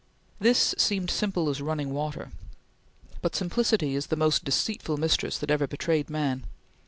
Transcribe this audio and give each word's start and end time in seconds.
This 0.39 0.73
seemed 0.79 1.11
simple 1.11 1.47
as 1.47 1.61
running 1.61 1.93
water; 1.93 2.31
but 3.21 3.35
simplicity 3.35 3.93
is 3.95 4.07
the 4.07 4.15
most 4.15 4.43
deceitful 4.43 4.97
mistress 4.97 5.37
that 5.37 5.51
ever 5.51 5.67
betrayed 5.67 6.09
man. 6.09 6.47